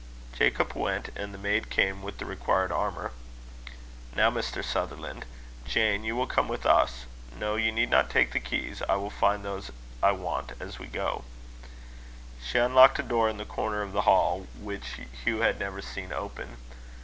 Jacob 0.33 0.73
went; 0.73 1.09
and 1.15 1.31
the 1.31 1.37
maid 1.37 1.69
came 1.69 2.01
with 2.01 2.17
the 2.17 2.25
required 2.25 2.71
armour. 2.71 3.11
"Now, 4.15 4.31
Mr. 4.31 4.63
Sutherland. 4.65 5.25
Jane, 5.63 6.03
you 6.03 6.15
will 6.15 6.25
come 6.25 6.47
with 6.47 6.65
us. 6.65 7.05
No, 7.37 7.55
you 7.55 7.71
need 7.71 7.91
not 7.91 8.09
take 8.09 8.31
the 8.31 8.39
keys. 8.39 8.81
I 8.89 8.95
will 8.95 9.11
find 9.11 9.45
those 9.45 9.69
I 10.01 10.13
want 10.13 10.53
as 10.59 10.79
we 10.79 10.87
go." 10.87 11.23
She 12.43 12.57
unlocked 12.57 12.97
a 12.97 13.03
door 13.03 13.29
in 13.29 13.37
the 13.37 13.45
corner 13.45 13.83
of 13.83 13.91
the 13.93 14.01
hall, 14.09 14.47
which 14.59 14.97
Hugh 15.23 15.41
had 15.41 15.59
never 15.59 15.83
seen 15.83 16.11
open. 16.11 16.57